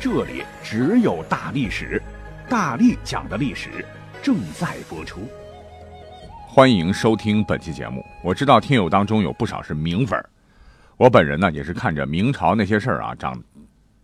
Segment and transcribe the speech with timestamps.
[0.00, 2.00] 这里只有大历史，
[2.48, 3.84] 大力讲的历史
[4.22, 5.28] 正在播出。
[6.46, 8.04] 欢迎收听本期节目。
[8.22, 10.16] 我知道听友当中有不少是明粉
[10.96, 13.42] 我本人呢也是看着明朝那些事儿啊长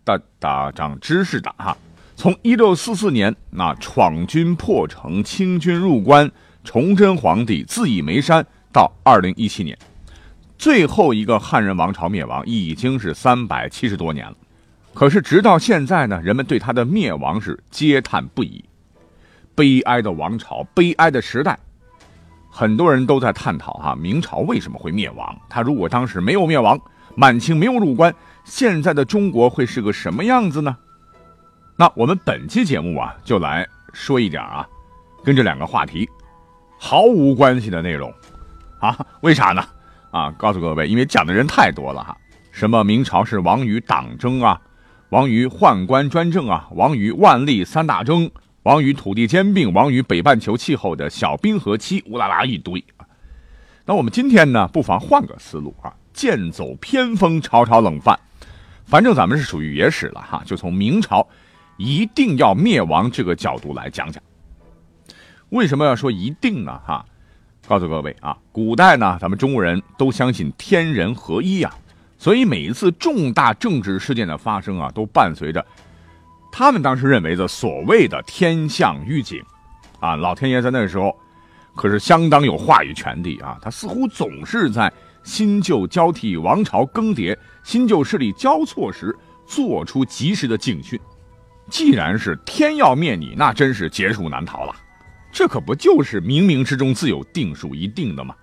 [0.03, 1.77] 大大长知识的哈。
[2.17, 6.29] 从一六四四年那闯军破城、清军入关、
[6.65, 9.77] 崇祯皇帝自缢眉山，到二零一七年，
[10.57, 14.35] 最后一个汉人王朝灭亡，已经是三百七十多年了。
[14.95, 18.63] 可是，直到现在呢，人们对他的灭亡是嗟叹不已。
[19.53, 21.59] 悲哀的王朝，悲哀的时代，
[22.49, 25.37] 很多人都在探讨哈，明朝为什么会灭亡？
[25.49, 26.79] 他如果当时没有灭亡，
[27.13, 28.15] 满清没有入关，
[28.45, 30.77] 现在的中国会是个什么样子呢？
[31.77, 34.65] 那我们本期节目啊，就来说一点啊，
[35.25, 36.09] 跟这两个话题
[36.79, 38.13] 毫无关系的内容
[38.79, 38.97] 啊？
[39.19, 39.61] 为啥呢？
[40.11, 42.15] 啊，告诉各位，因为讲的人太多了哈。
[42.51, 44.57] 什么明朝是亡于党争啊？
[45.15, 48.29] 亡于宦官专政啊，亡于万历三大征，
[48.63, 53.07] 亡于土地兼并，亡于北半球气候的小冰河期，乌拉拉一堆啊。
[53.85, 58.19] 那我们今天呢，不妨换个思路啊，剑走偏锋，炒炒冷饭。
[58.83, 61.25] 反正咱们是属于野史了哈，就从明朝
[61.77, 64.21] 一定要灭亡这个角度来讲讲。
[65.47, 66.77] 为什么要说一定呢？
[66.85, 67.05] 哈，
[67.69, 71.73] 告诉各位啊，古代呢，咱们中国人都相信天人合一呀。
[72.25, 75.63] 所以每一次重大政治事件的发生啊，都伴随着
[76.51, 79.43] 他们当时认为的所谓的天象预警，
[79.99, 81.15] 啊，老天爷在那时候
[81.75, 84.91] 可是相当有话语权的啊，他似乎总是在
[85.23, 89.15] 新旧交替、王朝更迭、新旧势力交错时
[89.45, 90.99] 做出及时的警讯。
[91.69, 94.75] 既然是天要灭你，那真是劫数难逃了。
[95.31, 98.33] 这可不就是冥冥之中自有定数一定的吗？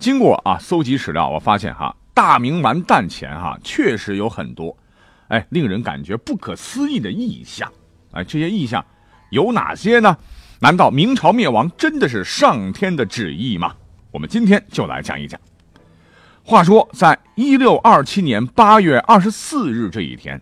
[0.00, 1.94] 经过啊搜集史料，我发现哈。
[2.20, 4.76] 大明完蛋前，哈，确实有很多，
[5.28, 7.72] 哎，令人感觉不可思议的异象，
[8.12, 8.84] 哎，这些异象
[9.30, 10.18] 有哪些呢？
[10.58, 13.74] 难道明朝灭亡真的是上天的旨意吗？
[14.10, 15.40] 我们今天就来讲一讲。
[16.42, 20.38] 话说，在一六二七年八月二十四日这一天，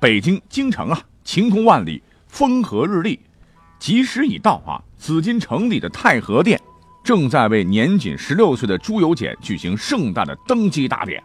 [0.00, 3.20] 北京京城啊，晴空万里，风和日丽，
[3.78, 4.80] 吉时已到啊！
[4.96, 6.58] 紫禁城里的太和殿。
[7.08, 11.24] 正在为年仅十六岁的朱由检举行盛大的登基大典，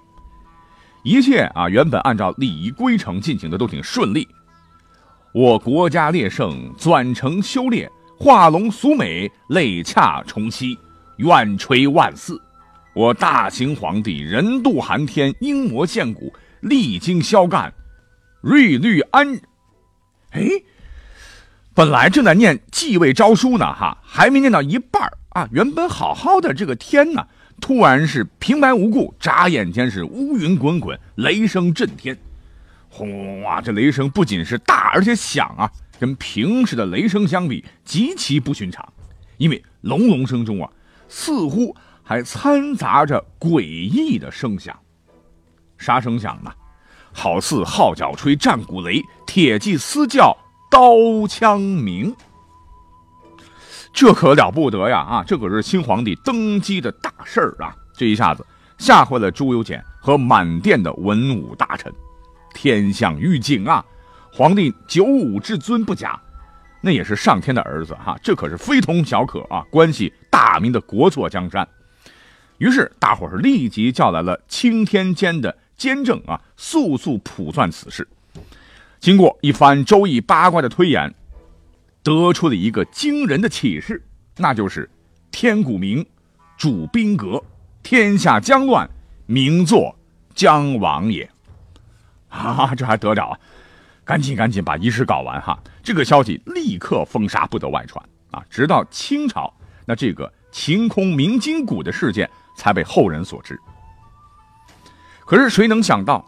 [1.03, 4.25] 一切啊原本按照礼仪规程进行的都挺顺利。
[5.33, 10.79] 我国家烈盛，转成修炼，画龙俗美，泪洽重熙，
[11.17, 12.41] 愿垂万祀。
[12.95, 17.73] 我大清皇帝人度寒天，英模献骨，历经萧干，
[18.39, 19.35] 瑞律安。
[20.31, 20.47] 哎，
[21.73, 27.25] 本来正在念继位诏书呢，哈，还没念到一半啊，原本好好的这个天呢，
[27.59, 32.15] 突然是平白无故，眨眼间是乌云滚滚，雷声震天，
[32.87, 33.59] 轰隆隆啊！
[33.59, 38.87] 这雷声不仅是大，而且响啊，跟平时的雷声相比，极其不寻常。
[39.37, 40.69] 因为隆隆声中啊，
[41.09, 44.77] 似乎还掺杂着诡异的声响。
[45.79, 46.53] 啥声响呢？
[47.11, 50.37] 好似号角吹，战鼓擂，铁骑嘶叫，
[50.69, 52.15] 刀枪鸣。
[53.93, 54.99] 这可了不得呀！
[54.99, 57.75] 啊，这可是新皇帝登基的大事儿啊！
[57.95, 58.43] 这一下子
[58.79, 61.93] 吓坏了朱由检和满殿的文武大臣。
[62.55, 63.85] 天象预警啊！
[64.31, 66.19] 皇帝九五至尊不假，
[66.81, 68.17] 那也是上天的儿子哈！
[68.23, 71.65] 这可是非同小可啊，关系大明的国祚江山。
[72.57, 78.07] 于是大伙儿立即叫来了青天监的监正啊，速速卜算此事。
[78.99, 81.13] 经过一番周易八卦的推演。
[82.03, 84.03] 得出了一个惊人的启示，
[84.37, 84.89] 那就是
[85.31, 86.05] 天古明，
[86.57, 87.41] 主兵革，
[87.81, 88.89] 天下将乱，
[89.25, 89.97] 名作
[90.35, 91.29] 将亡也。
[92.27, 93.39] 啊，这还得了啊！
[94.03, 95.57] 赶紧赶紧把仪式搞完哈！
[95.81, 98.43] 这个消息立刻封杀，不得外传啊！
[98.49, 99.53] 直到清朝，
[99.85, 103.57] 那这个晴空鸣金鼓的事件才被后人所知。
[105.25, 106.25] 可是谁能想到，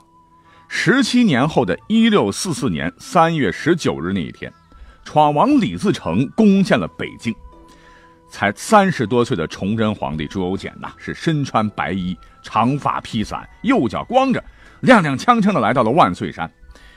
[0.70, 4.54] 十七年后的一六四四年三月十九日那一天。
[5.06, 7.34] 闯王李自成攻陷了北京，
[8.28, 14.44] 才三十多岁的崇祯皇帝朱由检呐，是身穿白衣，长发披散，右脚光着，
[14.82, 16.52] 踉踉跄跄的来到了万岁山，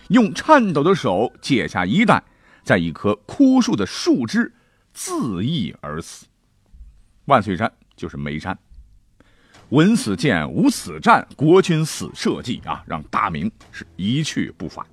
[0.08, 2.20] 用颤抖的手解下衣带，
[2.64, 4.52] 在一棵枯树的树枝
[4.93, 6.26] 自缢而死。
[7.26, 8.58] 万岁山就是眉山。
[9.69, 14.84] 文死谏，武死战，国君死社稷啊，让大明是一去不返。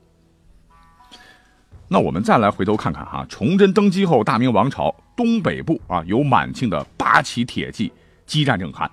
[1.88, 7.92] 那我们再来回头看看哈，崇祯登基后，大明王朝东北部啊有满清的八旗铁骑
[8.26, 8.90] 激战正酣，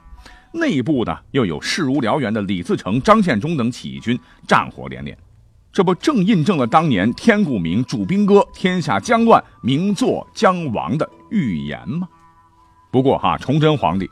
[0.52, 5.16] 内部呢又有势如燎原的李自成、张献忠等起义军战火连连，
[5.72, 12.06] 这不正印证了当年天顾明主兵戈，天下将乱，名作将亡的预言吗？
[12.90, 14.08] 不过哈，崇祯皇帝。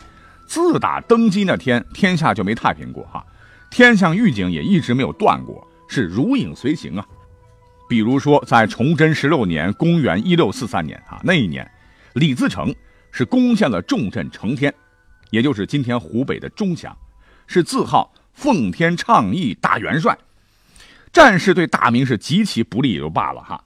[0.47, 3.25] 自打登基那天，天下就没太平过哈，
[3.71, 7.06] 天象预警也一直没有断过，是如影随形啊。
[7.90, 11.69] 比如说，在崇祯十六年（公元一六四三年）啊，那一年，
[12.12, 12.72] 李自成
[13.10, 14.72] 是攻陷了重镇承天，
[15.31, 16.96] 也就是今天湖北的钟祥，
[17.48, 20.16] 是自号奉天倡义大元帅，
[21.12, 23.60] 战事对大明是极其不利也就罢了哈。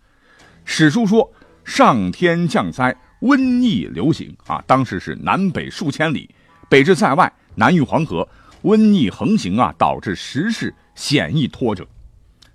[0.65, 1.31] 史书说
[1.63, 6.35] 上天降灾，瘟疫流行啊，当时是南北数千里。
[6.71, 8.27] 北至塞外，南遇黄河，
[8.63, 11.87] 瘟疫横行啊，导致时势险易拖着。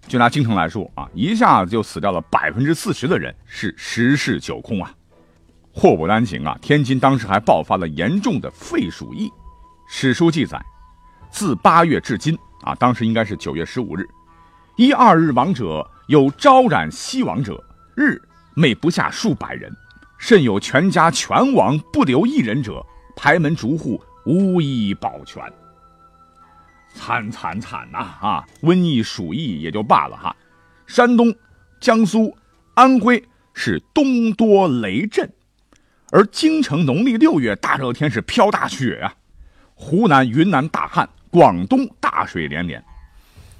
[0.09, 4.91] 就拿京城来说啊，一下子就死掉了百分之四十的人，是十室九空啊。
[5.71, 9.31] 祸不单行啊，天津当时还爆发了严重的肺鼠疫。
[9.87, 10.59] 史书记载，
[11.29, 14.03] 自八月至今啊，当时应该是九月十五日，
[14.77, 17.63] 一二日亡者有招染西亡者，
[17.95, 18.19] 日
[18.55, 19.71] 每不下数百人，
[20.17, 22.83] 甚有全家全亡不留一人者。
[23.15, 25.43] 排门逐户，无一保全。
[26.93, 27.97] 惨惨惨呐！
[27.97, 30.35] 啊，瘟疫鼠疫也就罢了哈，
[30.87, 31.33] 山东、
[31.79, 32.35] 江苏、
[32.73, 35.31] 安徽是冬多雷震，
[36.11, 39.13] 而京城农历六月大热天是飘大雪啊，
[39.75, 42.83] 湖南、云南大旱，广东大水连连。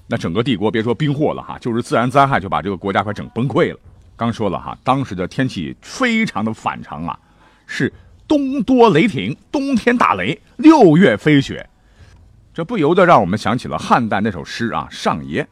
[0.08, 3.80] 那整个帝国别说兵祸了哈，就是自然灾害就把这个国家快整崩溃了。
[4.16, 7.20] 刚说了哈，当时的天气非常的反常啊，
[7.66, 7.92] 是。
[8.28, 11.68] 冬多雷霆，冬天打雷，六月飞雪，
[12.60, 15.48] 这不由得让我们想起了汉代那首诗啊：“上爷，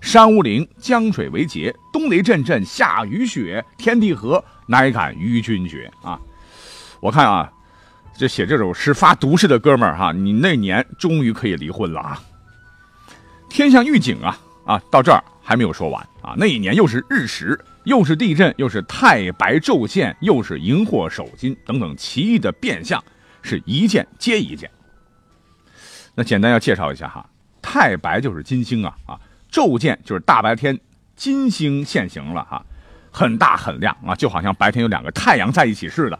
[0.00, 6.18] 山无陵，江水为竭，冬雷阵阵，夏雨雪，天地合，乃敢与君绝。”啊，
[7.00, 7.52] 我看啊，
[8.16, 12.18] 这写这首诗发毒誓的哥们儿哈，你那年终于可以离婚了啊！
[13.50, 17.62] 天象预警啊啊，到这儿还没有说完啊，那一年又是日食。
[17.84, 23.04] 又是地震，又是太白昼现，又是荧惑守心等等奇异的变相，
[23.42, 24.70] 是一件接一件。
[26.18, 27.24] 那简单要介绍一下哈，
[27.62, 29.20] 太白就是金星啊啊，
[29.52, 30.76] 昼见就是大白天
[31.14, 32.60] 金星现形了哈，
[33.12, 36.18] 很大很亮啊，就好像白天有两个太阳在一起似的。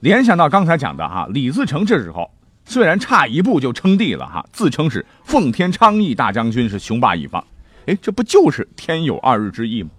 [0.00, 2.28] 联想到刚才讲的哈，李自成这时候
[2.64, 7.46] 虽然差一步就称帝了哈，自称是奉天昌义大将军，是雄霸一方，
[7.86, 9.90] 哎，这不就是天有二日之意吗？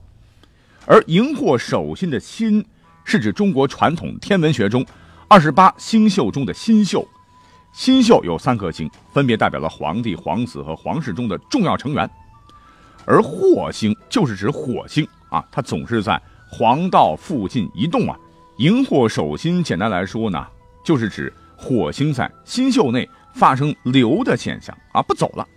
[0.85, 2.65] 而荧惑守心的心，
[3.05, 4.85] 是指中国传统天文学中
[5.29, 7.07] 二十八星宿中的星宿。
[7.71, 12.09] 星宿有三颗星，分别代表了皇帝、皇子和皇室中的重要成员。
[13.05, 18.17] 而惑星就是指火星啊，它总是在黄道附近移动啊。
[18.57, 20.45] 荧惑守心，简单来说呢，
[20.83, 25.47] 就是指火星在星宿内发生流的现象啊，不走了。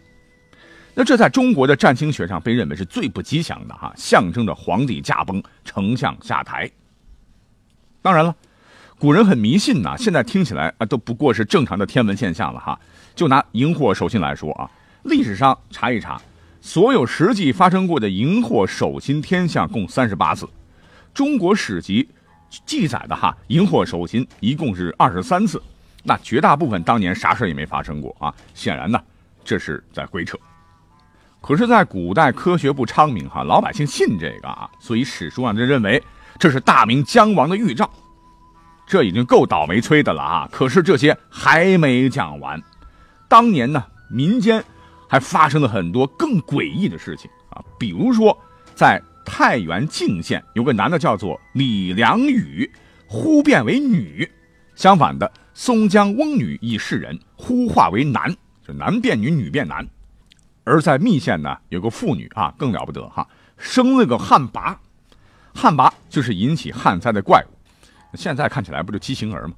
[0.94, 6.70] 那这在中国的占星学上被认为是最不吉祥的哈，象征着皇帝驾崩、丞相下台。
[8.00, 8.34] 当然了，
[8.98, 12.78] 古人很迷信呐，现在听起来啊都不过是正常的天文现象了哈。
[13.14, 14.70] 就拿荧惑守心来说啊，
[15.02, 16.20] 历史上查一查，
[16.60, 20.48] 所有实际发生过的荧惑守心天象共三十八次，
[21.12, 22.08] 中国史籍
[22.64, 25.62] 记载的哈荧惑守心一共是二十三次，
[26.02, 28.98] 那绝大部分当年啥事也没发生过啊，显然呢
[29.44, 30.38] 这是在鬼扯。
[31.40, 36.02] 可是，在古代科学不昌明，哈，老百姓信这个啊，所以史书上就认为
[36.38, 37.90] 这是大明将亡的预兆。
[38.86, 40.48] 这已经够倒霉催的了啊！
[40.52, 42.62] 可是这些还没讲完，
[43.28, 44.62] 当年呢，民间
[45.08, 48.36] 还发生了很多更诡异的事情啊，比如说
[48.74, 52.70] 在太原泾县有个男的叫做李良宇，
[53.06, 54.28] 忽变为女；
[54.74, 58.30] 相反的，松江翁女亦是人，忽化为男，
[58.66, 59.86] 就男变女，女变男。
[60.64, 63.26] 而在密县呢，有个妇女啊，更了不得哈，
[63.56, 64.76] 生了个旱魃，
[65.54, 67.53] 旱魃就是引起旱灾的怪物。
[68.14, 69.54] 现在看起来不就畸形儿吗？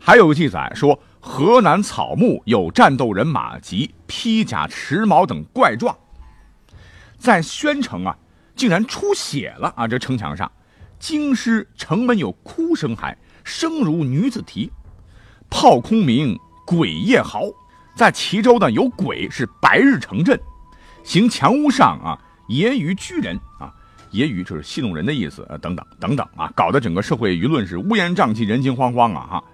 [0.00, 5.96] 还有个记载说，河南草木有战斗人马及披甲持矛等怪状。
[7.18, 8.16] 在宣城啊，
[8.54, 9.88] 竟然出血了啊！
[9.88, 10.50] 这城墙上，
[10.98, 14.70] 京师城门有哭声，还声如女子啼，
[15.50, 17.42] 炮空鸣，鬼夜嚎。
[17.96, 20.40] 在齐州呢，有鬼是白日成阵，
[21.02, 22.18] 行墙屋上啊，
[22.48, 23.74] 揶揄居人啊，
[24.12, 29.44] 揶揄就是戏弄人的意思，呃，等等等等啊，搞得整个社会舆论是乌烟瘴气、人心惶惶啊哈。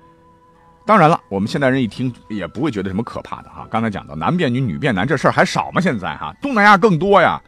[0.87, 3.67] 当然了，我们现代人一听也不会觉得什么可怕的哈。
[3.71, 5.81] 刚才讲到男变女、女变男这事儿还少吗？
[5.81, 7.41] 现在哈，东南亚更多呀。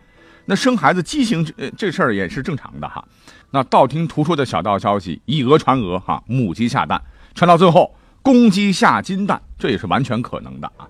[0.46, 3.04] 那生孩子畸形这这事儿也是正常的哈。
[3.50, 7.02] 那道听途说的小道消息，以讹传讹哈，母鸡下蛋，
[7.34, 10.88] 传到最后公鸡下金蛋，这也是完全可能的啊。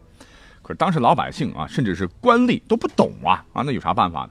[0.62, 4.30] 可是当时老百姓啊，甚至是官吏都不懂啊啊，那有啥办法呢？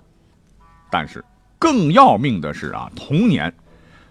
[0.90, 1.24] 但是
[1.58, 3.54] 更要命的是啊，同年，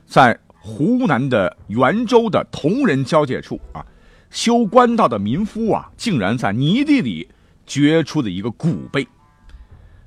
[0.06, 3.84] 在湖南的袁州的铜仁交界处啊，
[4.30, 7.28] 修官道的民夫啊，竟然在泥地里
[7.66, 9.06] 掘出了一个古碑。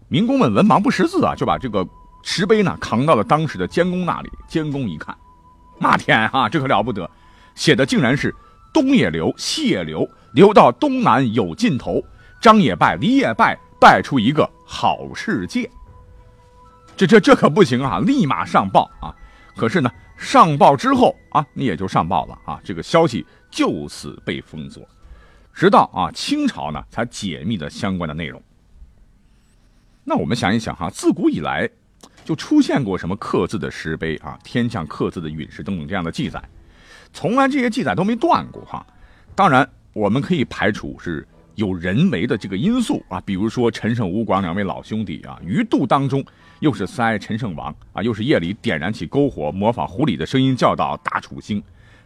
[0.09, 1.87] 民工们文盲不识字啊，就把这个
[2.23, 4.29] 石碑呢扛到了当时的监工那里。
[4.47, 5.15] 监工一看，
[5.79, 7.09] 那天啊，这可了不得，
[7.55, 8.33] 写的竟然是
[8.73, 12.03] “东也流，西也流，流到东南有尽头。
[12.41, 15.69] 张也拜，李也拜，拜出一个好世界。”
[16.97, 17.99] 这这这可不行啊！
[17.99, 19.13] 立马上报啊！
[19.55, 24.83] 可是呢，上报之后啊，你也就上报了啊，这个消息就此被封锁，
[25.53, 28.41] 直到啊清朝呢才解密了相关的内容。
[30.03, 31.69] 那我们想一想哈，自古以来
[32.25, 36.43] 就出现过什么刻字的石碑啊、天象刻字的陨石等等这样的记载，
[37.13, 38.83] 从来这些记载都没断过哈。
[39.35, 41.27] 当然，我们可以排除是
[41.57, 46.23] 有人为的这个因素啊，比如说陈胜吴广两位老兄弟啊，鱼肚当中
[46.59, 51.61] 又是塞陈胜王啊，又是夜里点燃起篝火，模仿狐狸的声音叫道大楚兴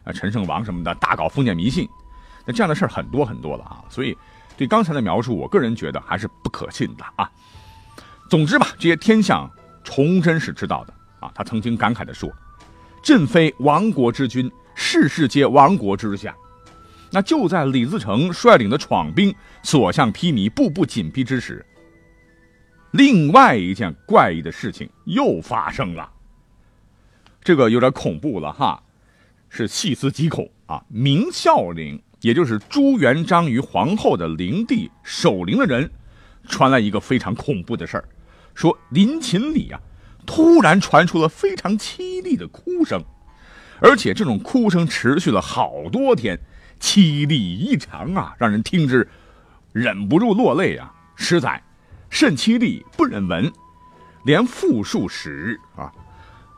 [0.05, 1.85] 啊，陈胜王什么的大搞封建迷信，
[2.45, 3.83] 那这样的事儿很多很多了啊。
[3.89, 4.17] 所以
[4.55, 7.29] 对刚才的描述，我个人觉得还是不可信的啊。
[8.29, 9.51] 总之吧，这些天象，
[9.83, 11.29] 崇祯是知道的啊。
[11.35, 12.31] 他曾经感慨地说
[13.03, 16.33] ：“朕非亡国之君，世世皆亡国之相。”
[17.11, 21.65] 那就在李自成率领的闯兵所向披靡、步步紧逼之时，
[22.91, 26.09] 另外一件怪异的事情又发生了。
[27.43, 28.81] 这个有点恐怖了哈，
[29.49, 30.83] 是细思极恐啊！
[30.87, 35.89] 明孝陵，也就是朱元璋与皇后的陵地守陵的人，
[36.47, 38.07] 传来一个非常恐怖的事儿。
[38.53, 39.81] 说陵寝里啊，
[40.25, 43.03] 突然传出了非常凄厉的哭声，
[43.81, 46.39] 而且这种哭声持续了好多天，
[46.81, 49.07] 凄厉异常啊，让人听之
[49.71, 50.91] 忍不住落泪啊！
[51.15, 51.61] 实在
[52.09, 53.49] 甚凄厉，不忍闻，
[54.25, 55.89] 连复数十啊。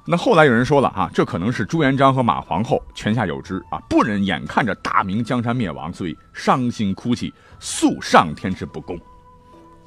[0.06, 9.00] 那后来有人说了啊，这可能是朱元璋和马皇后泉下有知啊，不忍眼看着大明江山灭亡，所以伤心哭泣，诉上天之不公。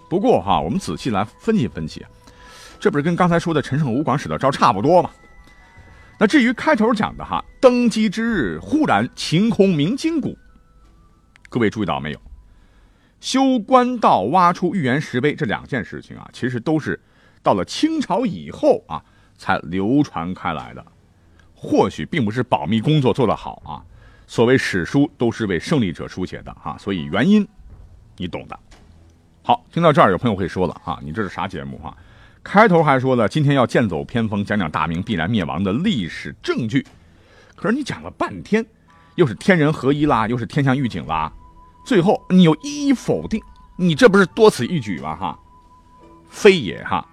[0.09, 2.05] 不过哈，我们仔细来分析分析，
[2.79, 5.11] 这不是跟刚才说的陈胜吴广使的招差不多吗？
[6.19, 10.37] 那至于开头讲的哈，登基之日忽然晴空鸣金鼓，
[11.51, 12.21] 各位注意到没有？
[13.21, 16.99] 修官道挖出预言石碑这两件事情啊，其实都是
[17.43, 19.03] 到了清朝以后啊
[19.37, 20.85] 才流传开来的。
[21.55, 23.85] 或许并不是保密工作做得好啊，
[24.27, 27.47] 所谓史书都是为胜利者书写的哈，所以原因
[28.17, 28.59] 你懂的。
[29.43, 31.97] 好，听到这儿，有朋友会说了啊，你这是啥节目啊？
[32.47, 36.87] 开头还说了今天要剑走偏锋，讲讲大明必然灭亡的历史证据。
[37.57, 38.65] 可是你讲了半天，
[39.17, 41.33] 又是天人合一啦，又是天象预警啦，
[41.85, 43.43] 最后你又一一否定，
[43.77, 45.17] 你这不是多此一举吗？
[45.17, 45.39] 哈，
[46.31, 47.05] 非也哈。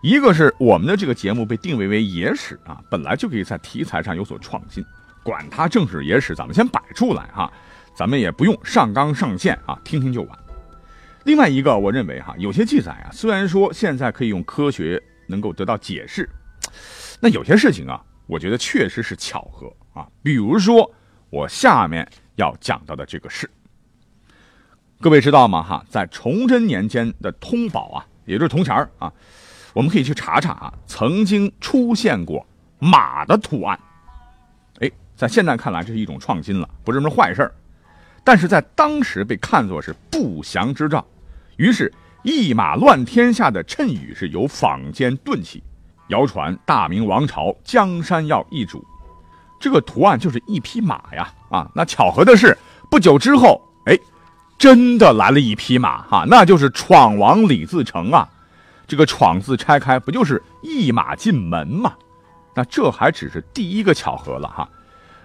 [0.00, 4.84] 一个是我们的这个节目被定位为野史啊，本来就可以在题材上有所创新，
[5.24, 7.52] 管它正史野史，咱们先摆出来哈，
[7.96, 10.38] 咱们也不用上纲上线啊，听听就完。
[11.28, 16.26] 另外一个，我认为哈，有些记载啊，虽然说现在可以用科学能够得到解释，
[17.20, 20.08] 那有些事情啊，我觉得确实是巧合啊。
[20.22, 20.90] 比如说
[21.28, 23.46] 我下面要讲到的这个事，
[25.02, 25.62] 各位知道吗？
[25.62, 29.12] 哈，在崇祯年间的通宝啊，也就是铜钱儿啊，
[29.74, 32.46] 我们可以去查查啊，曾经出现过
[32.78, 33.78] 马的图案。
[34.80, 37.54] 哎，在现在看来，这是一种创新了，不是什么坏事儿
[38.24, 41.06] 但是在当时被看作是不祥之兆。
[41.58, 45.60] 于是，一马乱天下的谶语是由坊间顿起，
[46.06, 48.86] 谣传大明王朝江山要易主。
[49.58, 51.32] 这个图案就是一匹马呀！
[51.50, 52.56] 啊，那巧合的是，
[52.88, 53.98] 不久之后，哎，
[54.56, 58.28] 真的来了一匹马哈，那就是闯王李自成啊。
[58.86, 61.92] 这个“闯”字拆开，不就是一马进门吗？
[62.54, 64.68] 那这还只是第一个巧合了哈。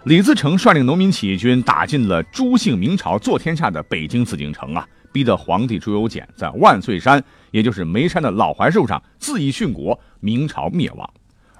[0.06, 4.88] 李自成率领农民起义军打进了朱姓明朝坐天下的北京紫禁城啊。
[5.14, 11.10] 逼得皇帝朱由检在万岁山，也就是眉山的老槐树上自缢殉国，明朝灭亡。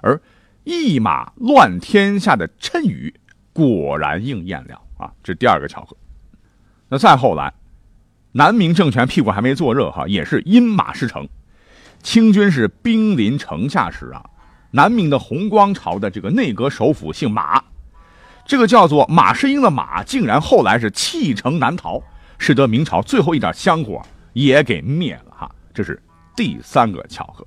[0.02, 0.20] 而
[0.64, 3.14] 一马乱天下的谶语
[3.52, 5.12] 果然应验了啊！
[5.22, 5.96] 这第二个巧合。
[6.88, 7.54] 那再后来，
[8.32, 11.26] 南明政权屁股还没坐热哈，也是因马失城。
[12.02, 14.22] 清军是兵临城下时啊，
[14.72, 17.62] 南明的弘光朝的这个内阁首辅姓马，
[18.44, 22.02] 这个叫做马士英的马，竟然后来是弃城难逃，
[22.44, 24.02] 使得明朝最后一点香火
[24.34, 25.50] 也给灭了哈。
[25.72, 25.98] 这是
[26.36, 27.42] 第三个巧合。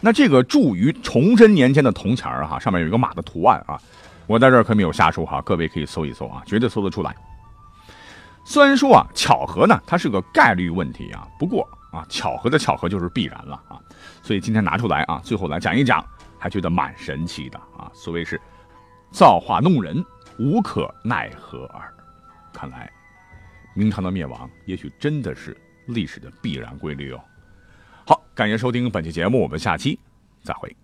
[0.00, 3.76] 那这个铸于崇祯年间的铜钱儿哈，上面有一个马的图案啊，
[4.28, 7.12] 我在这儿可没有瞎说哈，各位可以搜一搜啊，绝对搜得出来。
[8.44, 13.80] 虽然说啊，巧合呢，它是个概率问题啊，不过啊，巧合的巧合就是必然了啊，
[14.22, 16.06] 所以今天拿出来啊，最后来讲一讲，
[16.38, 17.90] 还觉得蛮神奇的啊。
[17.92, 18.40] 所谓是
[19.10, 20.04] 造化弄人，
[20.38, 21.92] 无可奈何耳。
[22.52, 22.88] 看来
[23.80, 25.56] 明朝的灭亡，也许真的是
[25.86, 27.24] 历史的必然规律哦。
[28.06, 29.98] 好，感谢收听本期节目，我们下期
[30.42, 30.76] 再会。